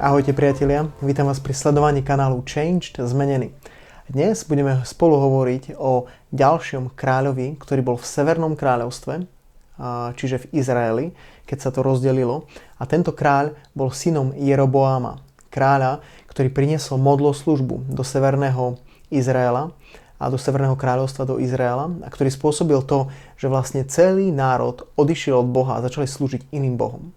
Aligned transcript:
Ahojte 0.00 0.32
priatelia, 0.32 0.88
vítam 1.04 1.28
vás 1.28 1.36
pri 1.36 1.52
sledovaní 1.52 2.00
kanálu 2.00 2.40
Changed 2.48 2.96
Zmenený. 2.96 3.52
Dnes 4.08 4.40
budeme 4.48 4.80
spolu 4.88 5.20
hovoriť 5.20 5.76
o 5.76 6.08
ďalšom 6.32 6.96
kráľovi, 6.96 7.60
ktorý 7.60 7.84
bol 7.84 8.00
v 8.00 8.08
Severnom 8.08 8.56
kráľovstve, 8.56 9.28
čiže 10.16 10.48
v 10.48 10.48
Izraeli, 10.56 11.06
keď 11.44 11.58
sa 11.60 11.70
to 11.76 11.84
rozdelilo. 11.84 12.48
A 12.80 12.88
tento 12.88 13.12
kráľ 13.12 13.52
bol 13.76 13.92
synom 13.92 14.32
Jeroboáma, 14.32 15.20
kráľa, 15.52 16.00
ktorý 16.32 16.48
priniesol 16.48 16.96
službu 17.36 17.92
do 17.92 18.00
Severného 18.00 18.80
Izraela 19.12 19.76
a 20.16 20.32
do 20.32 20.40
Severného 20.40 20.72
kráľovstva 20.72 21.28
do 21.28 21.36
Izraela 21.36 21.92
a 22.00 22.08
ktorý 22.08 22.32
spôsobil 22.32 22.80
to, 22.88 23.12
že 23.36 23.52
vlastne 23.52 23.84
celý 23.84 24.32
národ 24.32 24.88
odišiel 24.96 25.44
od 25.44 25.52
Boha 25.52 25.76
a 25.76 25.84
začali 25.84 26.08
slúžiť 26.08 26.48
iným 26.48 26.80
bohom. 26.80 27.12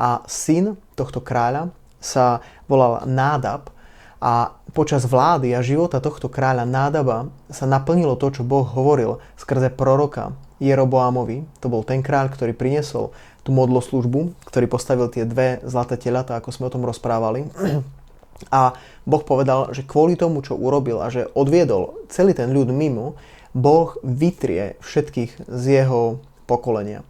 A 0.00 0.24
syn 0.24 0.80
tohto 0.96 1.20
kráľa, 1.20 1.68
sa 2.04 2.44
volal 2.68 3.08
Nádab 3.08 3.72
a 4.20 4.52
počas 4.76 5.08
vlády 5.08 5.56
a 5.56 5.64
života 5.64 6.04
tohto 6.04 6.28
kráľa 6.28 6.68
Nádaba 6.68 7.32
sa 7.48 7.64
naplnilo 7.64 8.20
to, 8.20 8.28
čo 8.28 8.42
Boh 8.44 8.64
hovoril 8.64 9.20
skrze 9.40 9.72
proroka 9.72 10.36
Jeroboamovi. 10.60 11.48
To 11.64 11.72
bol 11.72 11.80
ten 11.84 12.04
kráľ, 12.04 12.32
ktorý 12.32 12.52
priniesol 12.52 13.12
tú 13.44 13.52
modloslužbu, 13.52 14.48
ktorý 14.48 14.66
postavil 14.68 15.12
tie 15.12 15.28
dve 15.28 15.60
zlaté 15.68 16.00
telatá, 16.00 16.40
ako 16.40 16.48
sme 16.52 16.68
o 16.68 16.72
tom 16.72 16.88
rozprávali. 16.88 17.48
A 18.50 18.74
Boh 19.06 19.22
povedal, 19.22 19.70
že 19.70 19.86
kvôli 19.86 20.18
tomu, 20.18 20.42
čo 20.42 20.58
urobil 20.58 20.98
a 20.98 21.12
že 21.12 21.30
odviedol 21.38 22.08
celý 22.10 22.34
ten 22.34 22.50
ľud 22.50 22.72
mimo, 22.72 23.14
Boh 23.54 23.94
vytrie 24.02 24.74
všetkých 24.82 25.46
z 25.46 25.64
jeho 25.84 26.18
pokolenia. 26.50 27.06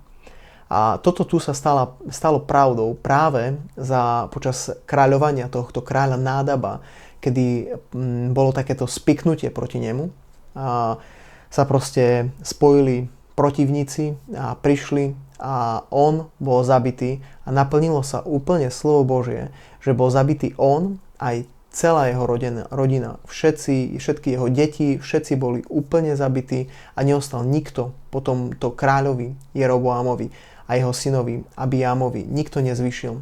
A 0.75 0.99
toto 0.99 1.23
tu 1.23 1.39
sa 1.39 1.55
stala, 1.55 1.95
stalo 2.11 2.43
pravdou 2.43 2.99
práve 2.99 3.55
za, 3.79 4.27
počas 4.35 4.75
kráľovania 4.91 5.47
tohto 5.47 5.79
kráľa 5.79 6.19
Nádaba, 6.19 6.83
kedy 7.23 7.71
mm, 7.95 8.35
bolo 8.35 8.51
takéto 8.51 8.91
spiknutie 8.91 9.55
proti 9.55 9.79
nemu. 9.79 10.11
A 10.59 10.99
sa 11.47 11.63
proste 11.63 12.35
spojili 12.43 13.07
protivníci 13.39 14.19
a 14.35 14.59
prišli 14.59 15.15
a 15.39 15.87
on 15.95 16.27
bol 16.43 16.67
zabitý 16.67 17.23
a 17.47 17.55
naplnilo 17.55 18.03
sa 18.03 18.27
úplne 18.27 18.75
slovo 18.75 19.07
Božie, 19.07 19.55
že 19.79 19.95
bol 19.95 20.11
zabitý 20.11 20.59
on 20.59 20.99
aj 21.23 21.47
celá 21.75 22.07
jeho 22.07 22.23
rodina, 22.23 22.71
rodina 22.71 23.19
všetci, 23.27 23.99
všetky 23.99 24.39
jeho 24.39 24.47
deti, 24.47 25.03
všetci 25.03 25.35
boli 25.35 25.67
úplne 25.67 26.15
zabití 26.15 26.71
a 26.95 27.03
neostal 27.03 27.43
nikto 27.43 27.91
po 28.15 28.23
tomto 28.23 28.71
kráľovi 28.79 29.35
Jeroboamovi 29.59 30.31
a 30.71 30.79
jeho 30.79 30.95
synovi 30.95 31.43
Abiamovi. 31.59 32.23
Nikto 32.31 32.63
nezvyšil. 32.63 33.19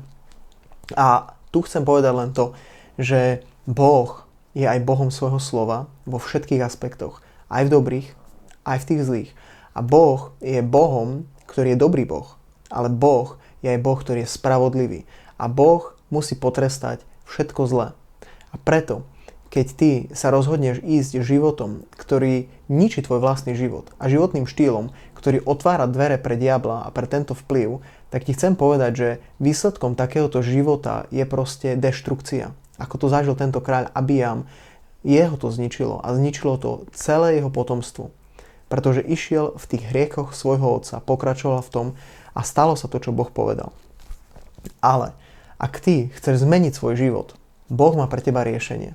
A 0.92 1.33
tu 1.48 1.64
chcem 1.64 1.81
povedať 1.82 2.12
len 2.12 2.31
to, 2.37 2.53
že 3.00 3.41
Boh 3.65 4.28
je 4.53 4.69
aj 4.69 4.84
Bohom 4.84 5.09
svojho 5.09 5.41
slova 5.41 5.88
vo 6.04 6.21
všetkých 6.21 6.60
aspektoch. 6.60 7.25
Aj 7.48 7.65
v 7.65 7.72
dobrých, 7.72 8.12
aj 8.69 8.78
v 8.84 8.88
tých 8.93 9.03
zlých. 9.03 9.31
A 9.72 9.81
Boh 9.81 10.37
je 10.44 10.60
Bohom, 10.60 11.25
ktorý 11.48 11.72
je 11.72 11.81
dobrý 11.81 12.04
Boh. 12.04 12.37
Ale 12.69 12.93
Boh 12.93 13.41
je 13.65 13.72
aj 13.72 13.81
Boh, 13.81 13.97
ktorý 13.97 14.28
je 14.28 14.34
spravodlivý. 14.37 15.00
A 15.41 15.48
Boh 15.48 15.97
musí 16.12 16.37
potrestať 16.37 17.00
všetko 17.25 17.65
zlé. 17.65 17.88
A 18.53 18.61
preto, 18.61 19.09
keď 19.53 19.67
ty 19.77 19.91
sa 20.17 20.33
rozhodneš 20.33 20.81
ísť 20.81 21.21
životom, 21.21 21.85
ktorý 21.97 22.49
ničí 22.73 23.05
tvoj 23.05 23.21
vlastný 23.21 23.53
život 23.53 23.93
a 24.01 24.09
životným 24.09 24.49
štýlom, 24.49 24.93
ktorý 25.13 25.45
otvára 25.45 25.85
dvere 25.85 26.17
pre 26.17 26.41
diabla 26.41 26.85
a 26.85 26.93
pre 26.93 27.05
tento 27.05 27.37
vplyv, 27.37 27.85
tak 28.09 28.25
ti 28.25 28.33
chcem 28.33 28.57
povedať, 28.57 28.93
že 28.97 29.09
výsledkom 29.41 29.93
takéhoto 29.93 30.41
života 30.41 31.05
je 31.13 31.25
proste 31.29 31.77
deštrukcia. 31.77 32.53
Ako 32.81 32.97
to 32.97 33.07
zažil 33.13 33.37
tento 33.37 33.61
kráľ 33.61 33.93
Abiam, 33.93 34.49
jeho 35.05 35.37
to 35.37 35.53
zničilo 35.53 36.01
a 36.01 36.17
zničilo 36.17 36.57
to 36.57 36.71
celé 36.97 37.37
jeho 37.37 37.53
potomstvo. 37.53 38.09
Pretože 38.73 39.05
išiel 39.05 39.53
v 39.61 39.65
tých 39.69 39.84
hriekoch 39.93 40.33
svojho 40.33 40.81
otca, 40.81 41.05
pokračoval 41.05 41.61
v 41.61 41.73
tom 41.73 41.87
a 42.33 42.41
stalo 42.41 42.73
sa 42.73 42.89
to, 42.89 42.97
čo 42.97 43.13
Boh 43.13 43.29
povedal. 43.29 43.77
Ale 44.81 45.13
ak 45.61 45.77
ty 45.79 46.09
chceš 46.17 46.49
zmeniť 46.49 46.73
svoj 46.73 46.97
život, 46.97 47.37
Boh 47.72 47.97
má 47.97 48.05
pre 48.05 48.21
teba 48.21 48.44
riešenie. 48.44 48.93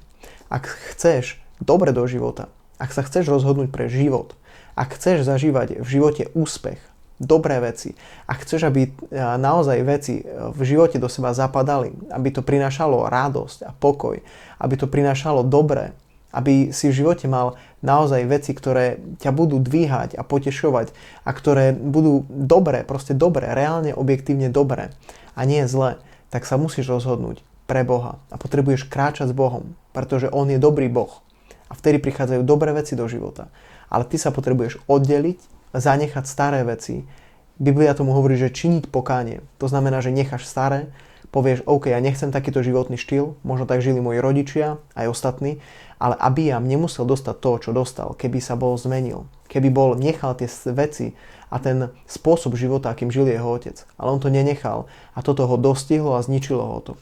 Ak 0.53 0.69
chceš 0.69 1.41
dobre 1.57 1.89
do 1.89 2.05
života, 2.05 2.53
ak 2.77 2.93
sa 2.93 3.01
chceš 3.01 3.25
rozhodnúť 3.25 3.73
pre 3.73 3.89
život, 3.89 4.37
ak 4.77 4.93
chceš 4.93 5.25
zažívať 5.25 5.81
v 5.81 5.87
živote 5.89 6.29
úspech, 6.37 6.77
dobré 7.17 7.57
veci, 7.57 7.97
ak 8.29 8.45
chceš, 8.45 8.69
aby 8.69 8.85
e, 8.85 8.89
naozaj 9.17 9.81
veci 9.81 10.21
e, 10.21 10.53
v 10.53 10.61
živote 10.61 11.01
do 11.01 11.09
seba 11.09 11.33
zapadali, 11.33 11.89
aby 12.13 12.29
to 12.29 12.45
prinášalo 12.45 13.09
radosť 13.09 13.65
a 13.65 13.73
pokoj, 13.73 14.21
aby 14.61 14.73
to 14.77 14.85
prinášalo 14.85 15.41
dobré, 15.41 15.97
aby 16.29 16.69
si 16.69 16.93
v 16.93 17.01
živote 17.01 17.25
mal 17.25 17.57
naozaj 17.81 18.29
veci, 18.29 18.53
ktoré 18.53 19.01
ťa 19.17 19.33
budú 19.33 19.57
dvíhať 19.57 20.13
a 20.13 20.21
potešovať 20.21 20.93
a 21.25 21.33
ktoré 21.33 21.73
budú 21.73 22.29
dobré, 22.29 22.85
proste 22.85 23.17
dobré, 23.17 23.49
reálne, 23.57 23.97
objektívne 23.97 24.53
dobré 24.53 24.93
a 25.33 25.41
nie 25.49 25.65
zlé, 25.65 25.97
tak 26.29 26.45
sa 26.45 26.61
musíš 26.61 26.93
rozhodnúť 26.93 27.41
pre 27.67 27.83
Boha 27.83 28.17
a 28.31 28.35
potrebuješ 28.39 28.87
kráčať 28.87 29.29
s 29.29 29.37
Bohom, 29.37 29.75
pretože 29.91 30.31
On 30.31 30.47
je 30.47 30.57
dobrý 30.57 30.87
Boh 30.87 31.11
a 31.67 31.75
vtedy 31.75 31.99
prichádzajú 31.99 32.47
dobré 32.47 32.71
veci 32.71 32.95
do 32.95 33.05
života 33.11 33.51
ale 33.89 34.03
ty 34.07 34.19
sa 34.19 34.35
potrebuješ 34.35 34.83
oddeliť, 34.85 35.39
zanechať 35.75 36.25
staré 36.27 36.63
veci. 36.67 37.07
Biblia 37.57 37.97
tomu 37.97 38.13
hovorí, 38.13 38.37
že 38.37 38.53
činiť 38.53 38.91
pokánie. 38.93 39.41
To 39.57 39.65
znamená, 39.65 40.03
že 40.03 40.13
necháš 40.13 40.45
staré, 40.45 40.93
povieš, 41.33 41.65
OK, 41.65 41.89
ja 41.91 41.99
nechcem 41.99 42.29
takýto 42.29 42.61
životný 42.61 42.95
štýl, 42.95 43.35
možno 43.41 43.65
tak 43.65 43.83
žili 43.83 43.99
moji 43.99 44.21
rodičia, 44.21 44.79
aj 44.93 45.11
ostatní, 45.11 45.59
ale 45.97 46.13
aby 46.21 46.53
ja 46.53 46.61
nemusel 46.61 47.03
dostať 47.03 47.35
to, 47.41 47.51
čo 47.67 47.71
dostal, 47.73 48.13
keby 48.13 48.37
sa 48.37 48.53
bol 48.53 48.77
zmenil, 48.77 49.25
keby 49.49 49.73
bol 49.73 49.97
nechal 49.97 50.37
tie 50.37 50.47
veci 50.71 51.17
a 51.49 51.57
ten 51.57 51.89
spôsob 52.05 52.53
života, 52.53 52.93
akým 52.93 53.09
žil 53.09 53.25
jeho 53.27 53.49
otec. 53.49 53.81
Ale 53.97 54.13
on 54.13 54.21
to 54.21 54.29
nenechal 54.29 54.85
a 55.17 55.19
toto 55.25 55.49
ho 55.49 55.57
dostihlo 55.57 56.15
a 56.15 56.23
zničilo 56.23 56.61
ho 56.63 56.79
to. 56.79 56.93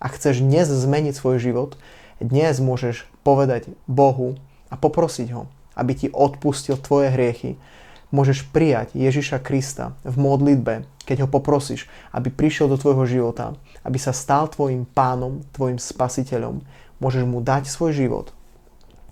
Ak 0.00 0.16
chceš 0.16 0.40
dnes 0.40 0.64
zmeniť 0.64 1.12
svoj 1.12 1.36
život, 1.36 1.76
dnes 2.24 2.56
môžeš 2.56 3.04
povedať 3.20 3.68
Bohu 3.84 4.40
a 4.72 4.74
poprosiť 4.80 5.28
ho, 5.36 5.44
aby 5.76 5.92
ti 5.92 6.08
odpustil 6.08 6.80
tvoje 6.80 7.12
hriechy. 7.12 7.60
Môžeš 8.08 8.48
prijať 8.48 8.96
Ježiša 8.96 9.44
Krista 9.44 9.92
v 10.00 10.16
modlitbe, 10.16 10.88
keď 11.04 11.24
ho 11.24 11.28
poprosíš, 11.28 11.84
aby 12.16 12.32
prišiel 12.32 12.72
do 12.72 12.80
tvojho 12.80 13.04
života, 13.04 13.52
aby 13.84 14.00
sa 14.00 14.16
stal 14.16 14.48
tvojim 14.48 14.88
pánom, 14.88 15.44
tvojim 15.52 15.76
spasiteľom. 15.76 16.64
Môžeš 16.96 17.28
mu 17.28 17.44
dať 17.44 17.68
svoj 17.68 17.92
život, 17.92 18.32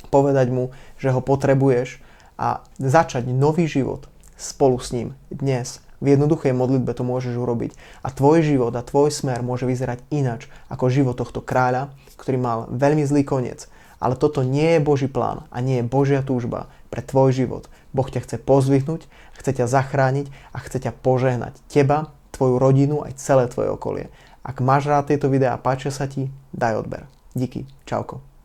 povedať 0.08 0.48
mu, 0.48 0.72
že 0.96 1.12
ho 1.12 1.20
potrebuješ 1.20 2.00
a 2.40 2.64
začať 2.80 3.28
nový 3.28 3.68
život 3.68 4.08
spolu 4.40 4.80
s 4.80 4.96
ním 4.96 5.12
dnes. 5.28 5.84
V 5.98 6.14
jednoduchej 6.14 6.54
modlitbe 6.54 6.94
to 6.94 7.02
môžeš 7.02 7.34
urobiť. 7.34 7.74
A 8.02 8.14
tvoj 8.14 8.46
život 8.46 8.72
a 8.78 8.86
tvoj 8.86 9.10
smer 9.10 9.42
môže 9.42 9.66
vyzerať 9.66 10.02
inač 10.14 10.46
ako 10.70 10.86
život 10.88 11.18
tohto 11.18 11.42
kráľa, 11.42 11.90
ktorý 12.14 12.38
mal 12.38 12.58
veľmi 12.70 13.02
zlý 13.02 13.26
koniec 13.26 13.66
ale 13.98 14.14
toto 14.14 14.46
nie 14.46 14.78
je 14.78 14.80
Boží 14.80 15.10
plán 15.10 15.46
a 15.50 15.58
nie 15.58 15.82
je 15.82 15.86
Božia 15.86 16.22
túžba 16.22 16.70
pre 16.88 17.02
tvoj 17.02 17.34
život. 17.34 17.66
Boh 17.90 18.06
ťa 18.06 18.24
chce 18.24 18.36
pozvihnúť, 18.38 19.10
chce 19.36 19.50
ťa 19.62 19.66
zachrániť 19.66 20.30
a 20.54 20.58
chce 20.62 20.88
ťa 20.88 20.92
požehnať. 21.02 21.58
Teba, 21.66 22.14
tvoju 22.32 22.56
rodinu 22.56 23.02
aj 23.02 23.18
celé 23.18 23.50
tvoje 23.50 23.74
okolie. 23.74 24.06
Ak 24.46 24.62
máš 24.62 24.88
rád 24.88 25.10
tieto 25.10 25.28
videá 25.28 25.58
a 25.58 25.62
páčia 25.62 25.90
sa 25.90 26.06
ti, 26.08 26.30
daj 26.54 26.86
odber. 26.86 27.04
Díky. 27.34 27.68
Čauko. 27.84 28.37